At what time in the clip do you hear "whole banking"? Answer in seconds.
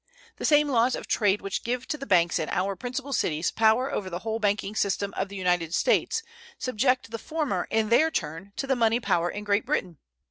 4.25-4.73